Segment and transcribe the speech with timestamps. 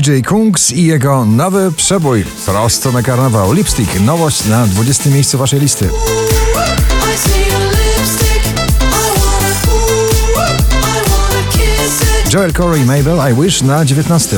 [0.00, 3.52] DJ Kungs i jego nowy przebój prosto na karnawał.
[3.52, 5.88] Lipstick, nowość na 20 miejscu waszej listy.
[12.32, 14.36] Joel Corey Mabel, I Wish na 19.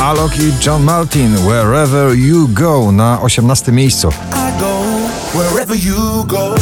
[0.00, 4.08] Alok i John Martin, Wherever You Go na 18 miejscu.
[5.34, 6.54] Wherever you go.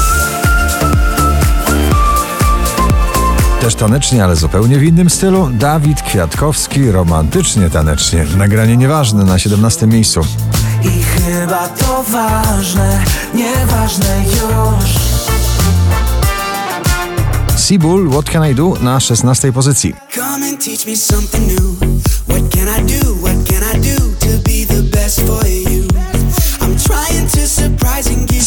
[3.61, 5.51] Też tanecznie, ale zupełnie w innym stylu.
[5.53, 8.27] Dawid Kwiatkowski, romantycznie tanecznie.
[8.37, 10.21] Nagranie nieważne na 17 miejscu.
[10.83, 14.91] I chyba to ważne, nieważne już.
[17.57, 19.95] Seabull, What Can I Do na 16 pozycji.
[20.15, 22.20] Come and teach me something new.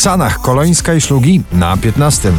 [0.04, 2.32] Sanach Kolońska i Szlugi na 15.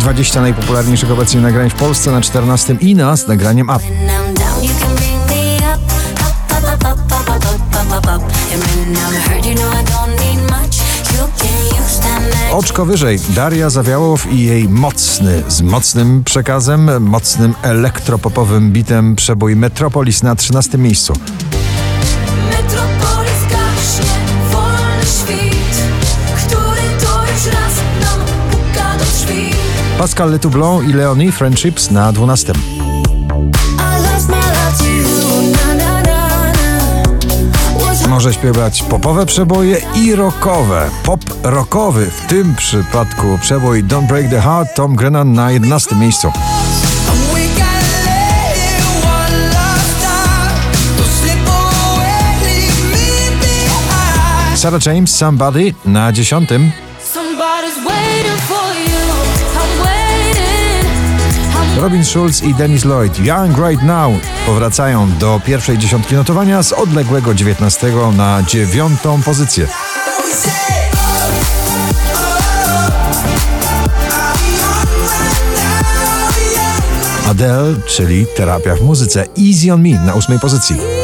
[0.00, 4.01] Dwadzieścia najpopularniejszych obecnie nagrań w Polsce na 14 i nas nagraniem Up.
[12.62, 20.22] Oczko wyżej, Daria Zawiałow i jej mocny, z mocnym przekazem, mocnym elektropopowym bitem przebój Metropolis
[20.22, 21.12] na 13 miejscu.
[29.98, 32.52] Pascal Letoublon i Leonie Friendships na 12.
[38.12, 40.90] Może śpiewać popowe przeboje i rockowe.
[41.04, 46.32] Pop rockowy, w tym przypadku przebój Don't Break the Heart Tom Grennan na 11 miejscu.
[54.54, 56.48] Sarah James Somebody na 10.
[56.48, 58.91] Somebody's waiting for you.
[61.76, 64.12] Robin Schulz i Dennis Lloyd Young Right Now
[64.46, 69.66] powracają do pierwszej dziesiątki notowania z odległego 19 na dziewiątą pozycję.
[77.28, 81.01] Adele, czyli terapia w muzyce Easy on Me na ósmej pozycji.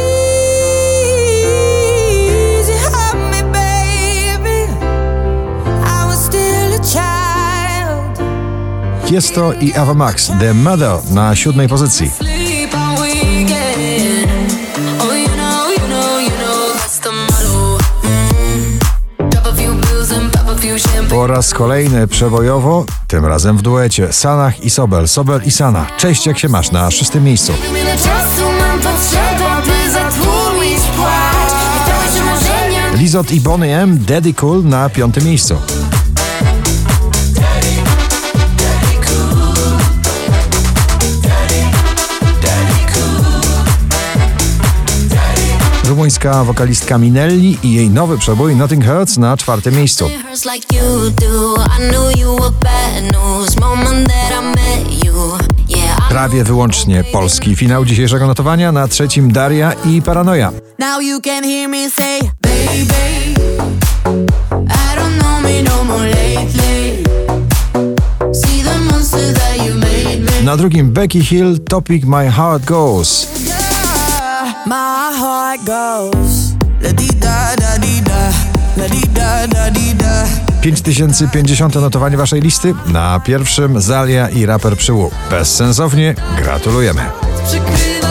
[9.08, 12.10] Tiesto i Ava Max, The Mother na siódmej pozycji.
[21.10, 25.86] Po raz kolejny przebojowo, tym razem w duecie Sanach i Sobel, Sobel i Sana.
[25.98, 27.52] Cześć, jak się masz na szóstym miejscu.
[32.94, 33.98] Lizot i Bonnie M.
[34.08, 35.56] Daddy Cool na piątym miejscu.
[45.88, 50.10] rumuńska wokalistka Minelli i jej nowy przebój Nothing Hurts na czwartym miejscu.
[56.08, 60.52] Prawie wyłącznie polski finał dzisiejszego notowania na trzecim Daria i Paranoja.
[70.44, 73.27] Na drugim Becky Hill Topic My Heart Goes.
[74.68, 76.52] My heart goes
[76.82, 78.32] la di da da di da,
[78.76, 80.24] la di da da di da.
[80.60, 82.74] 5050 notowanie waszej listy.
[82.86, 85.10] Na pierwszym Zalia i raper Przyłu.
[85.30, 87.02] Bezsensownie gratulujemy.
[87.46, 88.08] Przykrywa